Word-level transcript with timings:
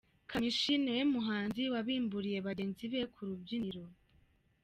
Kamichi 0.29 0.73
niwe 0.79 1.01
muhanzi 1.13 1.63
wabimburiye 1.73 2.37
bagenzi 2.47 2.85
be 2.91 3.01
ku 3.13 3.19
rubyiniro. 3.27 3.83